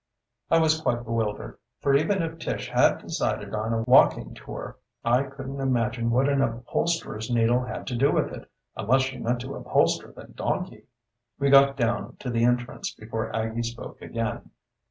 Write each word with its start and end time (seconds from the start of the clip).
I 0.49 0.57
was 0.57 0.81
quite 0.81 1.03
bewildered. 1.03 1.59
For 1.79 1.93
even 1.95 2.23
if 2.23 2.39
Tish 2.39 2.71
had 2.71 2.97
decided 3.03 3.53
on 3.53 3.71
a 3.71 3.83
walking 3.83 4.33
tour 4.33 4.79
I 5.05 5.21
couldn't 5.21 5.59
imagine 5.59 6.09
what 6.09 6.27
an 6.27 6.41
upholsterer's 6.41 7.29
needle 7.29 7.63
had 7.65 7.85
to 7.85 7.95
do 7.95 8.11
with 8.11 8.33
it, 8.33 8.49
unless 8.75 9.03
she 9.03 9.19
meant 9.19 9.41
to 9.41 9.53
upholster 9.53 10.11
the 10.11 10.23
donkey. 10.23 10.87
We 11.37 11.51
got 11.51 11.77
down 11.77 12.15
to 12.21 12.31
the 12.31 12.43
entrance 12.43 12.95
before 12.95 13.31
Aggie 13.35 13.61
spoke 13.61 14.01
again. 14.01 14.49